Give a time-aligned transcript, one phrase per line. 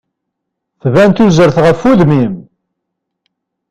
[0.83, 2.35] Tban tuzert ɣef udem-im.